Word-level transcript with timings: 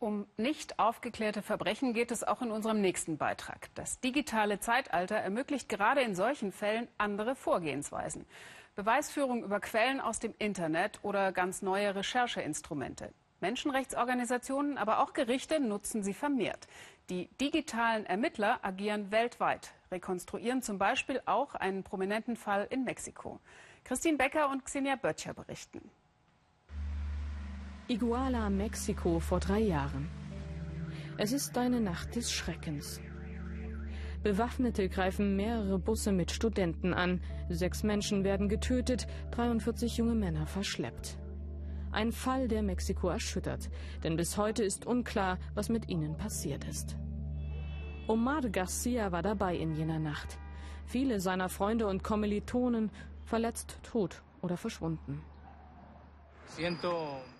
Um 0.00 0.26
nicht 0.38 0.78
aufgeklärte 0.78 1.42
Verbrechen 1.42 1.92
geht 1.92 2.10
es 2.10 2.24
auch 2.24 2.40
in 2.40 2.50
unserem 2.50 2.80
nächsten 2.80 3.18
Beitrag. 3.18 3.68
Das 3.74 4.00
digitale 4.00 4.58
Zeitalter 4.58 5.16
ermöglicht 5.16 5.68
gerade 5.68 6.00
in 6.00 6.14
solchen 6.14 6.52
Fällen 6.52 6.88
andere 6.96 7.36
Vorgehensweisen. 7.36 8.24
Beweisführung 8.76 9.44
über 9.44 9.60
Quellen 9.60 10.00
aus 10.00 10.18
dem 10.18 10.34
Internet 10.38 11.00
oder 11.02 11.32
ganz 11.32 11.60
neue 11.60 11.94
Rechercheinstrumente. 11.94 13.12
Menschenrechtsorganisationen, 13.40 14.78
aber 14.78 15.00
auch 15.00 15.12
Gerichte 15.12 15.60
nutzen 15.60 16.02
sie 16.02 16.14
vermehrt. 16.14 16.66
Die 17.10 17.28
digitalen 17.38 18.06
Ermittler 18.06 18.58
agieren 18.62 19.10
weltweit, 19.10 19.74
rekonstruieren 19.90 20.62
zum 20.62 20.78
Beispiel 20.78 21.20
auch 21.26 21.54
einen 21.54 21.84
prominenten 21.84 22.36
Fall 22.36 22.66
in 22.70 22.84
Mexiko. 22.84 23.38
Christine 23.84 24.16
Becker 24.16 24.48
und 24.48 24.64
Xenia 24.64 24.96
Böttcher 24.96 25.34
berichten. 25.34 25.90
Iguala, 27.90 28.50
Mexiko 28.50 29.18
vor 29.18 29.40
drei 29.40 29.58
Jahren. 29.58 30.08
Es 31.16 31.32
ist 31.32 31.58
eine 31.58 31.80
Nacht 31.80 32.14
des 32.14 32.30
Schreckens. 32.30 33.00
Bewaffnete 34.22 34.88
greifen 34.88 35.34
mehrere 35.34 35.76
Busse 35.80 36.12
mit 36.12 36.30
Studenten 36.30 36.94
an. 36.94 37.20
Sechs 37.48 37.82
Menschen 37.82 38.22
werden 38.22 38.48
getötet, 38.48 39.08
43 39.32 39.96
junge 39.96 40.14
Männer 40.14 40.46
verschleppt. 40.46 41.18
Ein 41.90 42.12
Fall, 42.12 42.46
der 42.46 42.62
Mexiko 42.62 43.08
erschüttert, 43.08 43.70
denn 44.04 44.16
bis 44.16 44.36
heute 44.36 44.62
ist 44.62 44.86
unklar, 44.86 45.40
was 45.54 45.68
mit 45.68 45.88
ihnen 45.88 46.16
passiert 46.16 46.68
ist. 46.68 46.96
Omar 48.06 48.42
Garcia 48.42 49.10
war 49.10 49.22
dabei 49.22 49.56
in 49.56 49.74
jener 49.74 49.98
Nacht. 49.98 50.38
Viele 50.86 51.18
seiner 51.18 51.48
Freunde 51.48 51.88
und 51.88 52.04
Kommilitonen 52.04 52.92
verletzt, 53.24 53.80
tot 53.82 54.22
oder 54.42 54.56
verschwunden. 54.56 55.20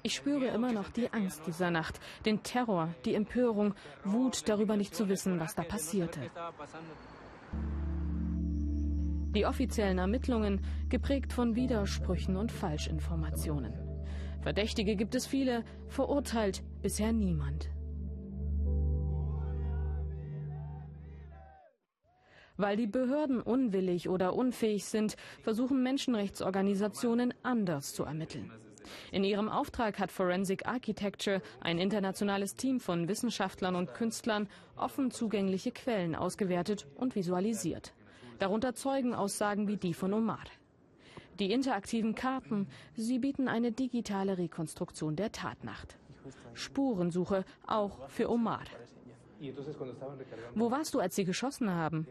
Ich 0.02 0.14
spüre 0.14 0.46
immer 0.46 0.72
noch 0.72 0.88
die 0.90 1.12
Angst 1.12 1.42
dieser 1.46 1.70
Nacht, 1.70 2.00
den 2.24 2.42
Terror, 2.42 2.94
die 3.04 3.14
Empörung, 3.14 3.74
Wut 4.04 4.48
darüber 4.48 4.76
nicht 4.76 4.94
zu 4.94 5.08
wissen, 5.08 5.38
was 5.38 5.54
da 5.54 5.62
passierte. 5.62 6.20
Die 9.34 9.46
offiziellen 9.46 9.98
Ermittlungen 9.98 10.60
geprägt 10.88 11.32
von 11.32 11.54
Widersprüchen 11.54 12.36
und 12.36 12.50
Falschinformationen. 12.50 13.72
Verdächtige 14.40 14.96
gibt 14.96 15.14
es 15.14 15.26
viele, 15.26 15.64
verurteilt 15.88 16.62
bisher 16.82 17.12
niemand. 17.12 17.70
Weil 22.56 22.76
die 22.76 22.86
Behörden 22.86 23.40
unwillig 23.40 24.08
oder 24.08 24.34
unfähig 24.34 24.84
sind, 24.84 25.16
versuchen 25.42 25.82
Menschenrechtsorganisationen 25.82 27.32
anders 27.42 27.94
zu 27.94 28.04
ermitteln. 28.04 28.50
In 29.12 29.24
ihrem 29.24 29.48
Auftrag 29.48 29.98
hat 29.98 30.12
Forensic 30.12 30.66
Architecture, 30.66 31.42
ein 31.60 31.78
internationales 31.78 32.54
Team 32.54 32.80
von 32.80 33.08
Wissenschaftlern 33.08 33.76
und 33.76 33.94
Künstlern, 33.94 34.48
offen 34.76 35.10
zugängliche 35.10 35.72
Quellen 35.72 36.14
ausgewertet 36.14 36.86
und 36.96 37.14
visualisiert. 37.14 37.92
Darunter 38.38 38.74
Zeugenaussagen 38.74 39.68
wie 39.68 39.76
die 39.76 39.94
von 39.94 40.14
Omar. 40.14 40.44
Die 41.38 41.52
interaktiven 41.52 42.14
Karten, 42.14 42.68
sie 42.96 43.18
bieten 43.18 43.48
eine 43.48 43.72
digitale 43.72 44.36
Rekonstruktion 44.36 45.16
der 45.16 45.32
Tatnacht. 45.32 45.96
Spurensuche 46.54 47.44
auch 47.66 48.08
für 48.08 48.30
Omar. 48.30 48.64
Wo 50.54 50.70
warst 50.70 50.92
du, 50.94 51.00
als 51.00 51.16
sie 51.16 51.24
geschossen 51.24 51.70
haben? 51.70 52.06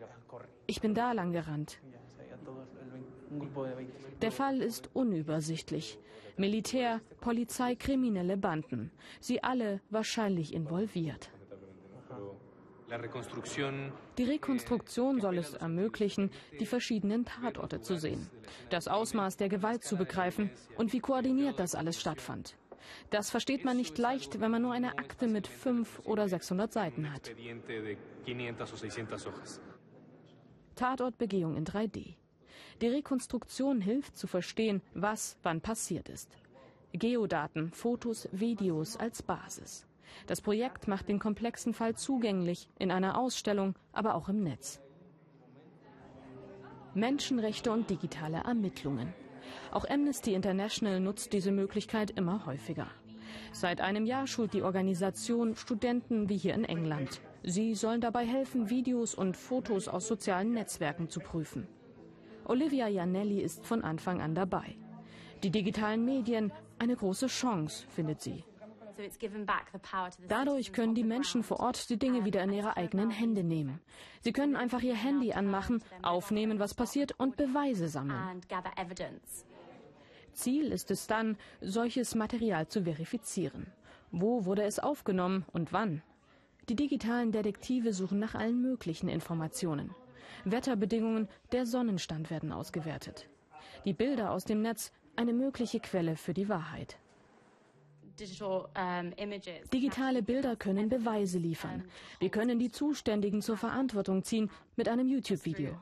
Ich 0.65 0.81
bin 0.81 0.95
da 0.95 1.11
lang 1.11 1.31
gerannt. 1.31 1.79
Der 4.21 4.31
Fall 4.31 4.61
ist 4.61 4.89
unübersichtlich. 4.93 5.99
Militär, 6.37 7.01
Polizei, 7.19 7.75
kriminelle 7.75 8.37
Banden. 8.37 8.91
Sie 9.19 9.43
alle 9.43 9.81
wahrscheinlich 9.89 10.53
involviert. 10.53 11.29
Die 14.17 14.23
Rekonstruktion 14.23 15.21
soll 15.21 15.37
es 15.37 15.53
ermöglichen, 15.53 16.31
die 16.59 16.65
verschiedenen 16.65 17.25
Tatorte 17.25 17.81
zu 17.81 17.97
sehen, 17.97 18.29
das 18.71 18.87
Ausmaß 18.87 19.37
der 19.37 19.49
Gewalt 19.49 19.83
zu 19.83 19.95
begreifen 19.95 20.49
und 20.75 20.91
wie 20.91 20.99
koordiniert 20.99 21.59
das 21.59 21.75
alles 21.75 21.99
stattfand. 21.99 22.57
Das 23.11 23.29
versteht 23.29 23.65
man 23.65 23.77
nicht 23.77 23.97
leicht, 23.97 24.39
wenn 24.39 24.49
man 24.49 24.63
nur 24.63 24.73
eine 24.73 24.97
Akte 24.97 25.27
mit 25.27 25.47
fünf 25.47 25.99
oder 26.05 26.27
600 26.27 26.73
Seiten 26.73 27.13
hat. 27.13 27.31
Tatortbegehung 30.75 31.57
in 31.57 31.65
3D. 31.65 32.15
Die 32.81 32.87
Rekonstruktion 32.87 33.81
hilft 33.81 34.17
zu 34.17 34.27
verstehen, 34.27 34.81
was 34.93 35.37
wann 35.43 35.61
passiert 35.61 36.09
ist. 36.09 36.29
Geodaten, 36.93 37.71
Fotos, 37.71 38.27
Videos 38.31 38.97
als 38.97 39.21
Basis. 39.21 39.85
Das 40.27 40.41
Projekt 40.41 40.87
macht 40.87 41.07
den 41.07 41.19
komplexen 41.19 41.73
Fall 41.73 41.95
zugänglich 41.95 42.69
in 42.79 42.91
einer 42.91 43.17
Ausstellung, 43.17 43.75
aber 43.93 44.15
auch 44.15 44.29
im 44.29 44.43
Netz. 44.43 44.81
Menschenrechte 46.95 47.71
und 47.71 47.89
digitale 47.89 48.37
Ermittlungen. 48.37 49.13
Auch 49.71 49.87
Amnesty 49.87 50.33
International 50.33 50.99
nutzt 50.99 51.33
diese 51.33 51.51
Möglichkeit 51.51 52.11
immer 52.11 52.45
häufiger. 52.45 52.87
Seit 53.51 53.81
einem 53.81 54.05
Jahr 54.05 54.25
schult 54.27 54.53
die 54.53 54.63
Organisation 54.63 55.55
Studenten 55.55 56.29
wie 56.29 56.37
hier 56.37 56.55
in 56.55 56.65
England. 56.65 57.21
Sie 57.43 57.75
sollen 57.75 58.01
dabei 58.01 58.25
helfen, 58.25 58.69
Videos 58.69 59.13
und 59.15 59.37
Fotos 59.37 59.87
aus 59.87 60.07
sozialen 60.07 60.53
Netzwerken 60.53 61.09
zu 61.09 61.19
prüfen. 61.19 61.67
Olivia 62.49 62.87
Janelli 62.87 63.41
ist 63.41 63.63
von 63.63 63.83
Anfang 63.83 64.21
an 64.21 64.33
dabei. 64.33 64.75
Die 65.43 65.51
digitalen 65.51 66.03
Medien 66.03 66.51
eine 66.79 66.95
große 66.95 67.27
Chance, 67.27 67.85
findet 67.89 68.21
sie. 68.21 68.43
Dadurch 70.27 70.73
können 70.73 70.95
die 70.95 71.03
Menschen 71.03 71.43
vor 71.43 71.59
Ort 71.59 71.89
die 71.91 71.97
Dinge 71.97 72.25
wieder 72.25 72.43
in 72.43 72.51
ihre 72.51 72.75
eigenen 72.75 73.11
Hände 73.11 73.43
nehmen. 73.43 73.79
Sie 74.21 74.33
können 74.33 74.55
einfach 74.55 74.81
ihr 74.81 74.95
Handy 74.95 75.31
anmachen, 75.31 75.83
aufnehmen, 76.01 76.57
was 76.57 76.73
passiert 76.73 77.13
und 77.19 77.37
Beweise 77.37 77.87
sammeln. 77.87 78.41
Ziel 80.33 80.71
ist 80.71 80.89
es 80.89 81.05
dann, 81.05 81.37
solches 81.61 82.15
Material 82.15 82.67
zu 82.67 82.83
verifizieren. 82.83 83.67
Wo 84.11 84.45
wurde 84.45 84.63
es 84.63 84.79
aufgenommen 84.79 85.45
und 85.53 85.71
wann? 85.71 86.01
Die 86.67 86.75
digitalen 86.75 87.31
Detektive 87.31 87.93
suchen 87.93 88.17
nach 88.19 88.33
allen 88.33 88.59
möglichen 88.59 89.07
Informationen. 89.07 89.93
Wetterbedingungen, 90.45 91.27
der 91.51 91.65
Sonnenstand 91.65 92.29
werden 92.29 92.51
ausgewertet. 92.51 93.27
Die 93.85 93.93
Bilder 93.93 94.31
aus 94.31 94.45
dem 94.45 94.61
Netz 94.61 94.91
eine 95.15 95.33
mögliche 95.33 95.79
Quelle 95.79 96.15
für 96.15 96.33
die 96.33 96.49
Wahrheit. 96.49 96.97
Digitale 99.73 100.21
Bilder 100.21 100.55
können 100.55 100.89
Beweise 100.89 101.37
liefern. 101.37 101.83
Wir 102.19 102.29
können 102.29 102.59
die 102.59 102.71
Zuständigen 102.71 103.41
zur 103.41 103.55
Verantwortung 103.55 104.23
ziehen 104.23 104.49
mit 104.75 104.89
einem 104.89 105.07
YouTube-Video. 105.07 105.77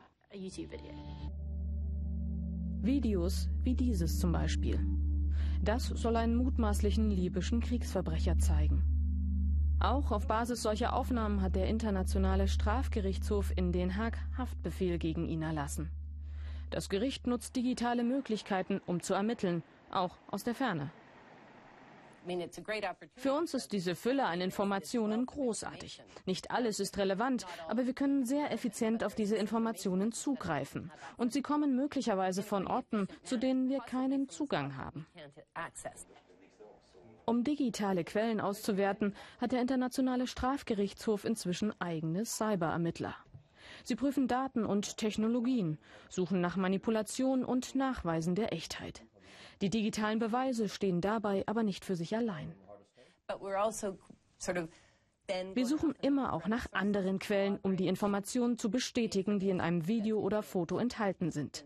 Videos 2.81 3.49
wie 3.63 3.73
dieses 3.73 4.19
zum 4.19 4.31
Beispiel. 4.31 4.79
Das 5.63 5.87
soll 5.87 6.15
einen 6.15 6.35
mutmaßlichen 6.35 7.09
libyschen 7.09 7.59
Kriegsverbrecher 7.59 8.37
zeigen. 8.37 8.96
Auch 9.79 10.11
auf 10.11 10.27
Basis 10.27 10.63
solcher 10.63 10.93
Aufnahmen 10.93 11.41
hat 11.43 11.55
der 11.55 11.67
Internationale 11.67 12.47
Strafgerichtshof 12.47 13.51
in 13.55 13.71
Den 13.71 13.95
Haag 13.95 14.17
Haftbefehl 14.35 14.97
gegen 14.97 15.27
ihn 15.27 15.43
erlassen. 15.43 15.91
Das 16.71 16.89
Gericht 16.89 17.27
nutzt 17.27 17.55
digitale 17.55 18.03
Möglichkeiten, 18.03 18.81
um 18.87 19.01
zu 19.01 19.13
ermitteln, 19.13 19.61
auch 19.91 20.17
aus 20.31 20.43
der 20.43 20.55
Ferne. 20.55 20.89
Für 23.15 23.33
uns 23.33 23.53
ist 23.53 23.71
diese 23.71 23.95
Fülle 23.95 24.25
an 24.25 24.41
Informationen 24.41 25.25
großartig. 25.25 26.01
Nicht 26.25 26.51
alles 26.51 26.79
ist 26.79 26.97
relevant, 26.97 27.45
aber 27.69 27.85
wir 27.85 27.93
können 27.93 28.25
sehr 28.25 28.51
effizient 28.51 29.03
auf 29.03 29.15
diese 29.15 29.37
Informationen 29.37 30.11
zugreifen. 30.11 30.91
Und 31.15 31.31
sie 31.31 31.41
kommen 31.41 31.75
möglicherweise 31.75 32.43
von 32.43 32.67
Orten, 32.67 33.07
zu 33.23 33.37
denen 33.37 33.69
wir 33.69 33.79
keinen 33.79 34.27
Zugang 34.27 34.75
haben. 34.75 35.05
Um 37.29 37.43
digitale 37.43 38.05
Quellen 38.05 38.39
auszuwerten, 38.39 39.13
hat 39.41 39.51
der 39.51 39.59
Internationale 39.59 40.27
Strafgerichtshof 40.27 41.25
inzwischen 41.25 41.73
eigene 41.81 42.23
Cyberermittler. 42.23 43.13
Sie 43.83 43.97
prüfen 43.97 44.29
Daten 44.29 44.65
und 44.65 44.95
Technologien, 44.95 45.77
suchen 46.07 46.39
nach 46.39 46.55
Manipulation 46.55 47.43
und 47.43 47.75
Nachweisen 47.75 48.33
der 48.33 48.53
Echtheit. 48.53 49.03
Die 49.59 49.69
digitalen 49.69 50.19
Beweise 50.19 50.69
stehen 50.69 51.01
dabei 51.01 51.43
aber 51.47 51.63
nicht 51.63 51.83
für 51.83 51.97
sich 51.97 52.15
allein. 52.15 52.55
Also 53.27 53.97
Wir 55.53 55.65
suchen 55.65 55.95
immer 56.01 56.31
auch 56.31 56.47
nach 56.47 56.71
anderen 56.71 57.19
Quellen, 57.19 57.59
um 57.61 57.75
die 57.75 57.89
Informationen 57.89 58.57
zu 58.57 58.71
bestätigen, 58.71 59.39
die 59.39 59.49
in 59.49 59.59
einem 59.59 59.85
Video 59.85 60.21
oder 60.21 60.43
Foto 60.43 60.77
enthalten 60.77 61.31
sind. 61.31 61.65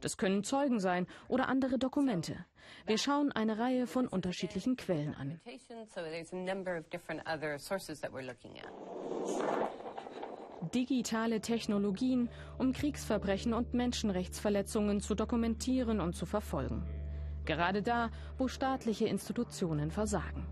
Das 0.00 0.16
können 0.16 0.44
Zeugen 0.44 0.80
sein 0.80 1.06
oder 1.28 1.48
andere 1.48 1.78
Dokumente. 1.78 2.44
Wir 2.86 2.98
schauen 2.98 3.32
eine 3.32 3.58
Reihe 3.58 3.86
von 3.86 4.06
unterschiedlichen 4.06 4.76
Quellen 4.76 5.14
an. 5.14 5.40
Digitale 10.74 11.40
Technologien, 11.40 12.28
um 12.58 12.72
Kriegsverbrechen 12.72 13.54
und 13.54 13.74
Menschenrechtsverletzungen 13.74 15.00
zu 15.00 15.14
dokumentieren 15.14 16.00
und 16.00 16.14
zu 16.14 16.26
verfolgen. 16.26 16.86
Gerade 17.44 17.82
da, 17.82 18.10
wo 18.38 18.46
staatliche 18.46 19.06
Institutionen 19.06 19.90
versagen. 19.90 20.46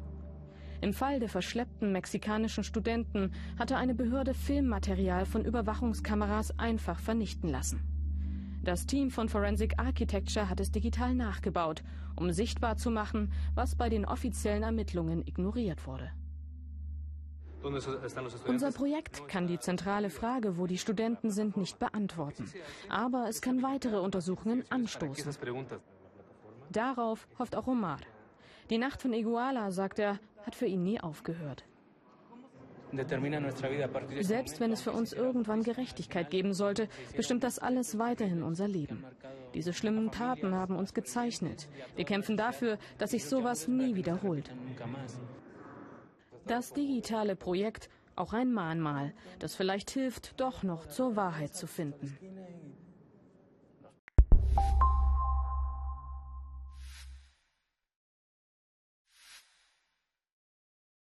Im 0.80 0.92
Fall 0.92 1.18
der 1.18 1.28
verschleppten 1.28 1.92
mexikanischen 1.92 2.64
Studenten 2.64 3.32
hatte 3.58 3.76
eine 3.76 3.94
Behörde 3.94 4.32
Filmmaterial 4.32 5.26
von 5.26 5.44
Überwachungskameras 5.44 6.58
einfach 6.58 7.00
vernichten 7.00 7.50
lassen. 7.50 7.97
Das 8.68 8.84
Team 8.84 9.10
von 9.10 9.30
Forensic 9.30 9.78
Architecture 9.78 10.50
hat 10.50 10.60
es 10.60 10.70
digital 10.70 11.14
nachgebaut, 11.14 11.82
um 12.16 12.30
sichtbar 12.32 12.76
zu 12.76 12.90
machen, 12.90 13.32
was 13.54 13.74
bei 13.74 13.88
den 13.88 14.04
offiziellen 14.04 14.62
Ermittlungen 14.62 15.26
ignoriert 15.26 15.86
wurde. 15.86 16.12
Unser 18.46 18.70
Projekt 18.72 19.26
kann 19.26 19.46
die 19.46 19.58
zentrale 19.58 20.10
Frage, 20.10 20.58
wo 20.58 20.66
die 20.66 20.76
Studenten 20.76 21.30
sind, 21.30 21.56
nicht 21.56 21.78
beantworten. 21.78 22.44
Aber 22.90 23.26
es 23.30 23.40
kann 23.40 23.62
weitere 23.62 24.00
Untersuchungen 24.00 24.62
anstoßen. 24.68 25.34
Darauf 26.70 27.26
hofft 27.38 27.56
auch 27.56 27.68
Omar. 27.68 28.00
Die 28.68 28.76
Nacht 28.76 29.00
von 29.00 29.14
Iguala, 29.14 29.70
sagt 29.70 29.98
er, 29.98 30.18
hat 30.44 30.54
für 30.54 30.66
ihn 30.66 30.82
nie 30.82 31.00
aufgehört. 31.00 31.64
Selbst 34.20 34.60
wenn 34.60 34.72
es 34.72 34.80
für 34.80 34.92
uns 34.92 35.12
irgendwann 35.12 35.62
Gerechtigkeit 35.62 36.30
geben 36.30 36.54
sollte, 36.54 36.88
bestimmt 37.16 37.44
das 37.44 37.58
alles 37.58 37.98
weiterhin 37.98 38.42
unser 38.42 38.68
Leben. 38.68 39.04
Diese 39.54 39.72
schlimmen 39.72 40.10
Taten 40.10 40.54
haben 40.54 40.76
uns 40.76 40.94
gezeichnet. 40.94 41.68
Wir 41.96 42.04
kämpfen 42.04 42.36
dafür, 42.36 42.78
dass 42.98 43.10
sich 43.10 43.24
sowas 43.24 43.68
nie 43.68 43.94
wiederholt. 43.94 44.50
Das 46.46 46.72
digitale 46.72 47.36
Projekt 47.36 47.90
auch 48.16 48.32
ein 48.32 48.52
Mahnmal, 48.52 49.12
das 49.38 49.54
vielleicht 49.54 49.90
hilft, 49.90 50.40
doch 50.40 50.62
noch 50.62 50.86
zur 50.86 51.14
Wahrheit 51.16 51.54
zu 51.54 51.66
finden. 51.66 52.18